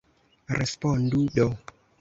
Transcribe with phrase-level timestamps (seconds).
[0.59, 1.47] Respondu do!